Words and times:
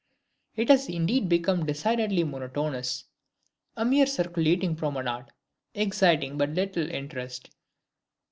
It 0.55 0.69
has 0.69 0.89
indeed 0.89 1.29
become 1.29 1.67
decidedly 1.67 2.23
monotonous, 2.23 3.03
a 3.77 3.85
mere 3.85 4.07
circulating 4.07 4.75
promenade, 4.75 5.25
exciting 5.75 6.39
but 6.39 6.49
little 6.49 6.89
interest. 6.89 7.51